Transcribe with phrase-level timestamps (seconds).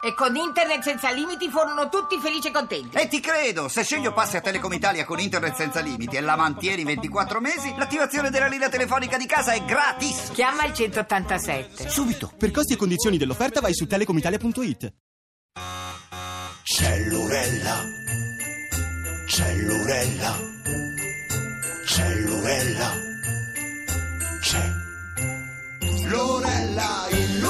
[0.00, 2.96] E con internet senza limiti furono tutti felici e contenti.
[2.96, 6.36] E ti credo, se sceglio passi a Telecom Italia con internet senza limiti e la
[6.36, 10.30] mantieni 24 mesi, l'attivazione della linea telefonica di casa è gratis.
[10.32, 11.88] Chiama il 187.
[11.88, 12.32] Subito.
[12.38, 14.92] Per costi e condizioni dell'offerta vai su telecomitalia.it.
[16.62, 17.82] Cellurella,
[19.26, 20.36] cellurella,
[21.86, 22.94] cellurella,
[24.40, 24.86] c'è.
[26.08, 27.40] Lorella il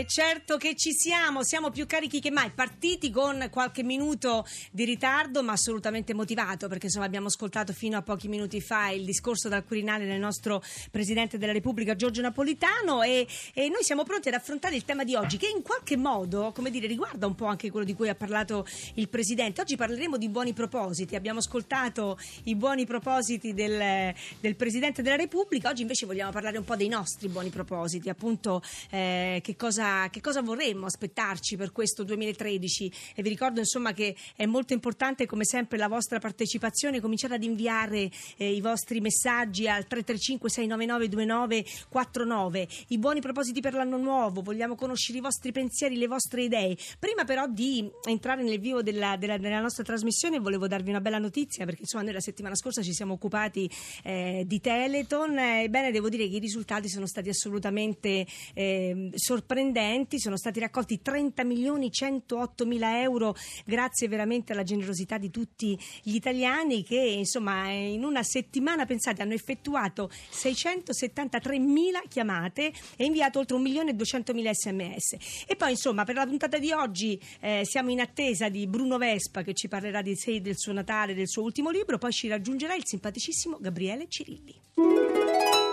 [0.00, 4.86] E certo che ci siamo, siamo più carichi che mai, partiti con qualche minuto di
[4.86, 9.50] ritardo ma assolutamente motivato perché insomma abbiamo ascoltato fino a pochi minuti fa il discorso
[9.50, 14.34] dal Quirinale del nostro Presidente della Repubblica Giorgio Napolitano e, e noi siamo pronti ad
[14.36, 17.70] affrontare il tema di oggi che in qualche modo, come dire, riguarda un po' anche
[17.70, 19.60] quello di cui ha parlato il Presidente.
[19.60, 25.68] Oggi parleremo di buoni propositi, abbiamo ascoltato i buoni propositi del, del Presidente della Repubblica,
[25.68, 30.20] oggi invece vogliamo parlare un po' dei nostri buoni propositi, appunto eh, che cosa che
[30.20, 35.44] cosa vorremmo aspettarci per questo 2013 e vi ricordo insomma che è molto importante come
[35.44, 42.68] sempre la vostra partecipazione, cominciate ad inviare eh, i vostri messaggi al 335 699 2949,
[42.88, 46.76] i buoni propositi per l'anno nuovo, vogliamo conoscere i vostri pensieri, le vostre idee.
[46.98, 51.18] Prima però di entrare nel vivo della, della, della nostra trasmissione volevo darvi una bella
[51.18, 53.70] notizia perché insomma noi la settimana scorsa ci siamo occupati
[54.04, 59.78] eh, di Teleton, ebbene devo dire che i risultati sono stati assolutamente eh, sorprendenti
[60.18, 66.14] sono stati raccolti 30 milioni 108 mila euro grazie veramente alla generosità di tutti gli
[66.14, 73.56] italiani che insomma in una settimana pensate hanno effettuato 673 mila chiamate e inviato oltre
[73.56, 77.62] 1 milione e 200 mila sms e poi insomma per la puntata di oggi eh,
[77.64, 81.28] siamo in attesa di Bruno Vespa che ci parlerà di sé, del suo Natale, del
[81.28, 81.98] suo ultimo libro.
[81.98, 85.69] Poi ci raggiungerà il simpaticissimo Gabriele Cirilli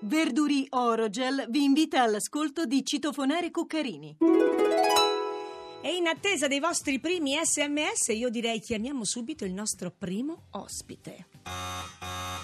[0.00, 4.16] Verduri Orogel vi invita all'ascolto di Citofonare Cuccarini.
[5.86, 11.26] E in attesa dei vostri primi sms, io direi chiamiamo subito il nostro primo ospite.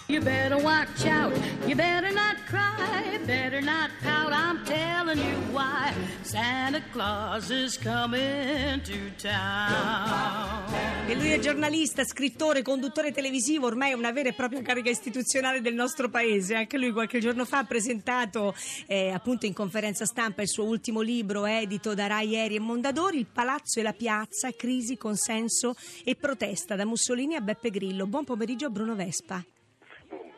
[0.06, 1.36] You better watch out,
[1.66, 5.92] you better not cry, better not pout, I'm telling you why.
[6.22, 10.62] Santa Claus is coming to town.
[11.06, 15.60] E lui è giornalista, scrittore, conduttore televisivo, ormai è una vera e propria carica istituzionale
[15.60, 16.54] del nostro paese.
[16.54, 18.54] Anche lui qualche giorno fa ha presentato
[18.86, 23.18] eh, appunto in conferenza stampa il suo ultimo libro edito da Rai Eri e Mondadori,
[23.18, 28.06] Il palazzo e la piazza, crisi, consenso e protesta da Mussolini a Beppe Grillo.
[28.06, 29.42] Buon pomeriggio Bruno Vespa.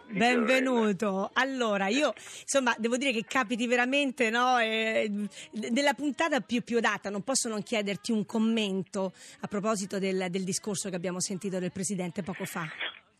[0.06, 1.30] Benvenuto.
[1.32, 2.12] Allora, io
[2.42, 5.10] insomma devo dire che capiti veramente no, eh,
[5.50, 7.10] della puntata più, più data.
[7.10, 11.72] Non posso non chiederti un commento a proposito del, del discorso che abbiamo sentito del
[11.72, 12.68] Presidente poco fa.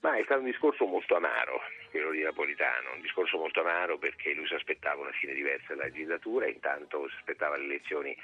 [0.01, 4.35] Ma è stato un discorso molto amaro, quello di Napolitano, un discorso molto amaro perché
[4.35, 8.15] lui si aspettava una fine diversa della legislatura, intanto si aspettava le elezioni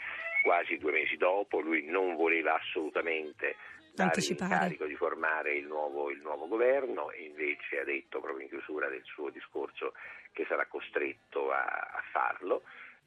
[0.42, 3.56] quasi due mesi dopo, lui non voleva assolutamente
[3.94, 8.48] dare l'incarico di formare il nuovo, il nuovo, governo e invece ha detto proprio in
[8.48, 9.94] chiusura del suo discorso
[10.32, 12.62] che sarà costretto a, a farlo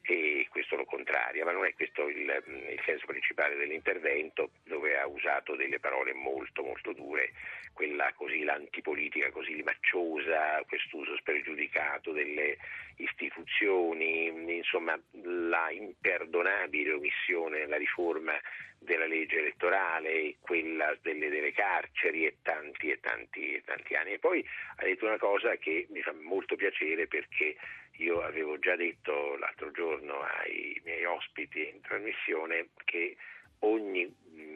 [0.06, 5.06] e questo lo contraria, ma non è questo il, il, senso principale dell'intervento dove ha
[5.06, 7.32] usato delle parole molto molto dure,
[7.72, 12.58] quella così l'antipolitica così limacciosa, quest'uso spregiudicato delle
[12.96, 14.26] istituzioni,
[14.56, 18.38] insomma la imperdonabile omissione nella riforma
[18.78, 24.12] della legge elettorale, quella delle, delle carceri e tanti e tanti e tanti anni.
[24.12, 27.56] E poi ha detto una cosa che mi fa molto piacere perché
[27.98, 33.16] io avevo già detto l'altro giorno ai miei ospiti in trasmissione che
[33.60, 34.12] ogni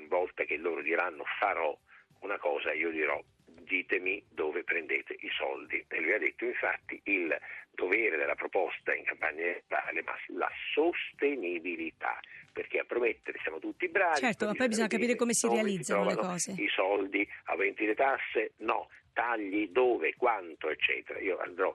[0.08, 1.76] volta che loro diranno farò
[2.20, 5.84] una cosa, io dirò ditemi dove prendete i soldi.
[5.88, 7.36] E lui ha detto infatti il
[7.70, 12.18] dovere della proposta in campagna elettorale, ma la sostenibilità,
[12.52, 14.18] perché a promettere siamo tutti bravi.
[14.18, 16.52] Certo, ma poi bisogna capire come si realizzano si le cose.
[16.58, 21.20] I soldi, aumenti le tasse, no, tagli dove, quanto, eccetera.
[21.20, 21.74] Io andrò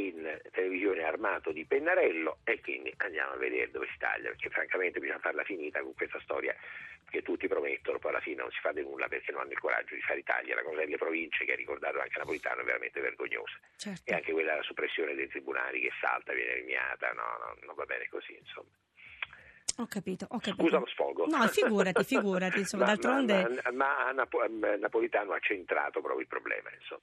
[0.00, 5.00] in televisione armato di pennarello e quindi andiamo a vedere dove si taglia, perché francamente
[5.00, 6.54] bisogna farla finita con questa storia
[7.10, 9.58] che tutti promettono, poi alla fine non si fa di nulla perché non hanno il
[9.58, 10.52] coraggio di fare i tagli.
[10.52, 13.58] La cosa delle province, che ha ricordato anche Napolitano, è veramente vergognosa.
[13.76, 14.02] Certo.
[14.10, 17.84] E anche quella della soppressione dei tribunali che salta, viene eliminata, no, no, non va
[17.84, 18.68] bene così, insomma.
[19.78, 20.62] Ho capito, ho capito.
[20.64, 21.26] Scusa lo sfogo.
[21.26, 23.42] No, figurati, figurati, insomma, Ma- d'altronde...
[23.42, 27.00] Ma, ma- ma Napo- Napolitano ha centrato proprio il problema, insomma.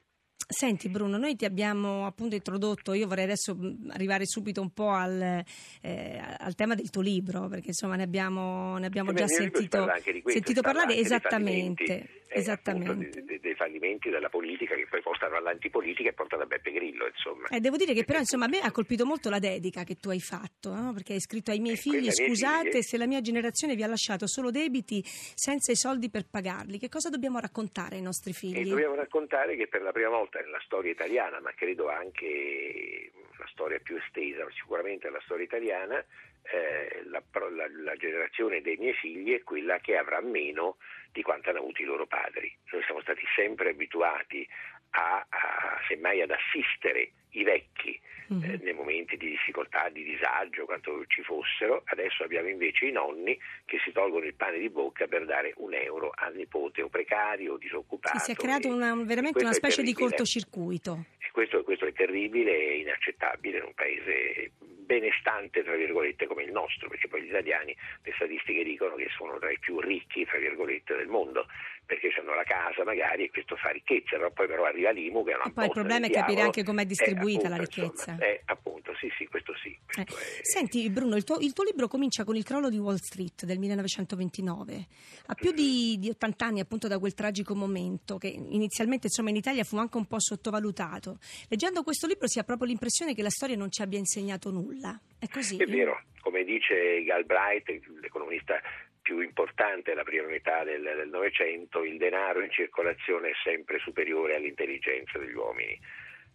[0.47, 4.89] Senti Bruno, noi ti abbiamo appunto introdotto, io vorrei adesso mh, arrivare subito un po'
[4.91, 5.43] al,
[5.81, 9.77] eh, al tema del tuo libro, perché insomma ne abbiamo, ne abbiamo Eh, già sentito,
[9.79, 12.09] parla questo, sentito parlare esattamente.
[12.39, 13.23] Esattamente.
[13.23, 17.47] dei, dei- fallimenti della politica che poi portano all'antipolitica e portano a Beppe Grillo, insomma.
[17.47, 20.09] Eh, devo dire che però insomma a me ha colpito molto la dedica che tu
[20.09, 20.91] hai fatto, no?
[20.93, 22.81] perché hai scritto ai miei Eh, figli, scusate figli.
[22.81, 26.89] se la mia generazione vi ha lasciato solo debiti senza i soldi per pagarli, che
[26.89, 28.69] cosa dobbiamo raccontare ai nostri E figli?
[28.69, 33.79] dobbiamo raccontare che per la prima volta nella storia italiana, ma credo anche la storia
[33.79, 36.03] più estesa, sicuramente nella storia italiana,
[36.43, 37.95] eh, la, pro- la- la
[38.35, 40.77] generazione dei miei figli è quella che avrà meno
[41.11, 42.53] di quanto hanno avuto i loro padri.
[42.71, 44.47] Noi siamo stati sempre abituati
[44.91, 48.43] a, a semmai ad assistere i vecchi Mhm.
[48.43, 53.37] eh, nei momenti di difficoltà, di disagio, quanto ci fossero, adesso abbiamo invece i nonni
[53.65, 57.53] che si tolgono il pane di bocca per dare un euro al nipote o precario
[57.53, 58.17] o disoccupato.
[58.17, 61.05] Sì, si è creato una- veramente una specie di cortocircuito.
[61.19, 64.53] E questo, questo è terribile e inaccettabile in un paese
[64.85, 69.37] benestante, tra virgolette, come il nostro, perché poi gli italiani, le statistiche dicono che sono
[69.39, 71.47] tra i più ricchi, tra virgolette, del mondo,
[71.85, 75.31] perché hanno la casa magari e questo fa ricchezza, però poi però arriva l'IMU che
[75.31, 78.11] è una E poi il problema è capire anche com'è distribuita Eh, la appunto, ricchezza.
[78.11, 79.69] insomma, eh, appunto, sì, sì, questo sì.
[79.69, 82.77] Eh, questo è- Senti Bruno, il tuo, il tuo libro comincia con il crollo di
[82.77, 84.87] Wall Street del 1929.
[85.27, 89.35] A più di, di 80 anni appunto da quel tragico momento che inizialmente insomma in
[89.37, 91.17] Italia fu anche un po' sottovalutato.
[91.49, 94.99] Leggendo questo libro si ha proprio l'impressione che la storia non ci abbia insegnato nulla.
[95.17, 95.57] È così?
[95.57, 97.69] È vero, come dice Galbraith,
[98.01, 98.59] l'economista
[99.01, 104.35] più importante della prima metà del del Novecento, il denaro in circolazione è sempre superiore
[104.35, 105.79] all'intelligenza degli uomini.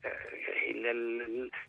[0.02, 0.38] Eh,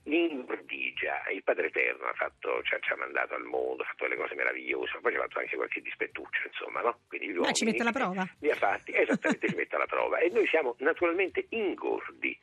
[0.04, 4.04] L'ingordigia, il Padre Eterno ha fatto, ci, ha, ci ha mandato al mondo, ha fatto
[4.06, 7.00] delle cose meravigliose, poi ci ha fatto anche qualche dispettuccio, insomma, no?
[7.08, 8.28] Quindi gli Ah, ci uomini mette alla prova?
[8.40, 10.18] Li ha fatti, esattamente, ci mette alla prova.
[10.20, 12.38] E noi siamo naturalmente ingordi.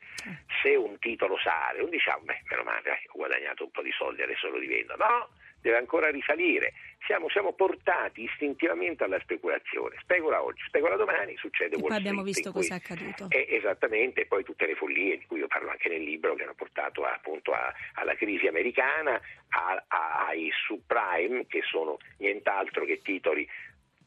[0.61, 4.21] Se un titolo sale, non diciamo, beh, meno male, ho guadagnato un po' di soldi,
[4.21, 4.95] adesso lo rivendo.
[4.95, 5.29] No,
[5.61, 6.73] deve ancora risalire.
[7.05, 9.95] Siamo, siamo portati istintivamente alla speculazione.
[10.01, 13.27] Specula oggi, specula domani, succede E Wall poi abbiamo Street, visto cosa è accaduto.
[13.29, 16.53] eh, esattamente, poi tutte le follie di cui io parlo anche nel libro che hanno
[16.53, 19.19] portato a- appunto a- alla crisi americana,
[19.49, 19.85] a-
[20.27, 23.47] ai subprime che sono nient'altro che titoli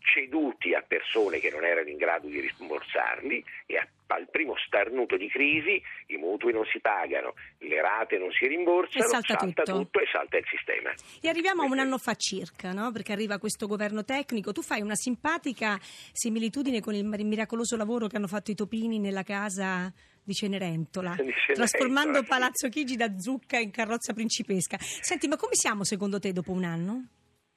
[0.02, 5.16] ceduti a persone che non erano in grado di rimborsarli e a- al primo starnuto
[5.16, 10.00] di crisi i mutui non si pagano, le rate non si rimborsano, E salta tutto.
[10.00, 10.92] e salta il sistema.
[11.22, 12.92] E arriviamo a un anno fa circa, no?
[12.92, 14.52] perché arriva questo governo tecnico.
[14.52, 15.78] Tu fai una simpatica
[16.12, 19.90] similitudine con il miracoloso lavoro che hanno fatto i topini nella casa
[20.22, 22.26] di Cenerentola, Di Cenerentola, trasformando sì.
[22.26, 24.76] Palazzo Chigi da zucca in carrozza principesca.
[24.78, 27.06] Senti, ma come siamo secondo te dopo un anno?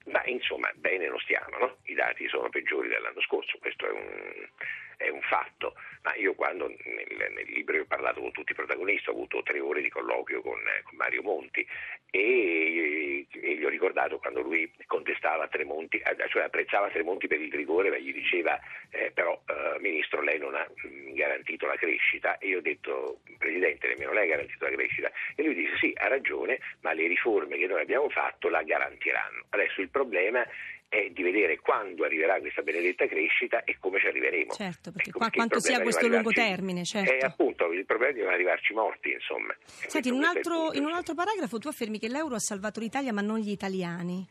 [0.05, 1.77] Ma insomma, bene non stiamo, no?
[1.83, 4.49] I dati sono peggiori dell'anno scorso, questo è un,
[4.97, 5.75] è un fatto.
[6.03, 9.59] Ma io quando nel, nel libro ho parlato con tutti i protagonisti, ho avuto tre
[9.59, 11.65] ore di colloquio con, con Mario Monti
[12.11, 17.51] e, e gli ho ricordato quando lui contestava Tremonti, eh, cioè apprezzava Tremonti per il
[17.51, 18.59] rigore, ma gli diceva
[18.91, 23.19] eh, però eh, Ministro lei non ha mh, garantito la crescita e io ho detto
[23.37, 27.07] Presidente nemmeno lei ha garantito la crescita e lui disse sì ha ragione ma le
[27.07, 29.45] riforme che noi abbiamo fatto la garantiranno.
[29.49, 30.45] Adesso il problema
[30.87, 34.53] è di vedere quando arriverà questa benedetta crescita e come ci arriveremo.
[34.53, 37.11] Certo, perché Ecco, qua- il quanto sia è questo lungo termine, certo.
[37.11, 39.53] Eh, appunto, il problema è di non arrivarci morti, insomma.
[39.65, 42.79] Senti, in un, è altro, in un altro paragrafo tu affermi che l'euro ha salvato
[42.79, 44.25] l'Italia ma non gli italiani.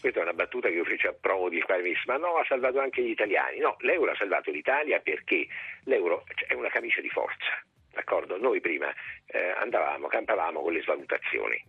[0.00, 2.44] Questa è una battuta che io feci a Prodi, quale mi disse, ma no, ha
[2.46, 3.58] salvato anche gli italiani.
[3.58, 5.46] No, l'euro ha salvato l'Italia perché
[5.84, 7.60] l'euro è una camicia di forza,
[7.92, 8.36] d'accordo?
[8.38, 8.92] Noi prima
[9.26, 11.62] eh, andavamo, campavamo con le svalutazioni.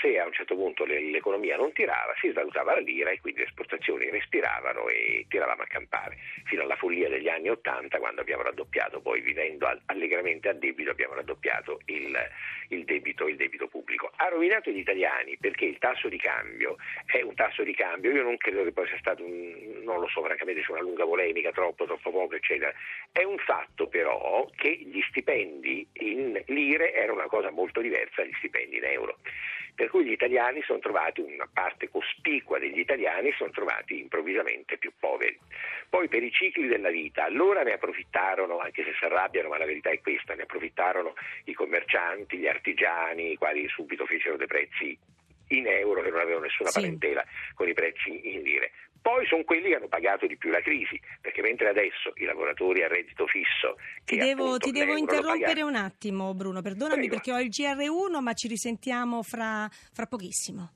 [0.00, 3.40] Se a un certo punto le- l'economia non tirava, si svalutava la lira e quindi
[3.40, 8.42] le esportazioni respiravano e tiravamo a campare, fino alla follia degli anni Ottanta quando abbiamo
[8.42, 12.16] raddoppiato, poi vivendo al- allegramente a debito, abbiamo raddoppiato il,
[12.68, 14.10] il debito, il debito pubblico.
[14.16, 18.22] Ha rovinato gli italiani perché il tasso di cambio è un tasso di cambio, io
[18.22, 21.50] non credo che poi sia stato un, non lo so, francamente c'è una lunga polemica,
[21.52, 22.72] troppo, troppo poco, eccetera.
[23.10, 28.34] È un fatto però che gli stipendi in lire erano una cosa molto diversa dagli
[28.38, 29.18] stipendi in euro.
[29.80, 34.92] Per cui gli italiani sono trovati, una parte cospicua degli italiani sono trovati improvvisamente più
[34.98, 35.38] poveri.
[35.88, 39.64] Poi per i cicli della vita, allora ne approfittarono, anche se si arrabbiano, ma la
[39.64, 44.98] verità è questa, ne approfittarono i commercianti, gli artigiani, i quali subito fecero dei prezzi
[45.48, 46.80] in euro che non avevano nessuna Sì.
[46.80, 48.72] parentela con i prezzi in lire.
[49.02, 52.82] Poi sono quelli che hanno pagato di più la crisi, perché mentre adesso i lavoratori
[52.82, 57.14] a reddito fisso Ti devo, ti devo interrompere pagati- un attimo, Bruno, perdonami Prego.
[57.14, 60.72] perché ho il GR1, ma ci risentiamo fra, fra pochissimo.